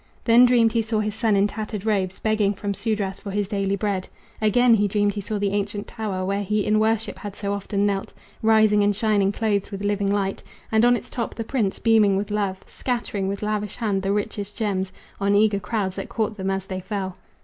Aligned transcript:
Then 0.23 0.47
dreamed 0.47 0.71
he 0.71 0.81
saw 0.81 0.99
his 0.99 1.13
son 1.13 1.35
in 1.35 1.45
tattered 1.45 1.85
robes 1.85 2.17
Begging 2.17 2.55
from 2.55 2.73
Sudras 2.73 3.19
for 3.19 3.29
his 3.29 3.47
daily 3.47 3.75
bread. 3.75 4.07
Again, 4.41 4.73
he 4.73 4.87
dreamed 4.87 5.13
he 5.13 5.21
saw 5.21 5.37
the 5.37 5.51
ancient 5.51 5.85
tower 5.85 6.25
Where 6.25 6.41
he 6.41 6.65
in 6.65 6.79
worship 6.79 7.19
had 7.19 7.35
so 7.35 7.53
often 7.53 7.85
knelt, 7.85 8.11
Rising 8.41 8.83
and 8.83 8.95
shining 8.95 9.31
clothed 9.31 9.69
with 9.69 9.83
living 9.83 10.09
light, 10.11 10.41
And 10.71 10.83
on 10.85 10.97
its 10.97 11.11
top 11.11 11.35
the 11.35 11.43
prince, 11.43 11.77
beaming 11.77 12.17
with 12.17 12.31
love, 12.31 12.65
Scattering 12.67 13.27
with 13.27 13.43
lavish 13.43 13.75
hand 13.75 14.01
the 14.01 14.11
richest 14.11 14.57
gems 14.57 14.91
On 15.19 15.35
eager 15.35 15.59
crowds 15.59 15.93
that 15.97 16.09
caught 16.09 16.35
them 16.35 16.49
as 16.49 16.65
they 16.65 16.79
fell. 16.79 17.15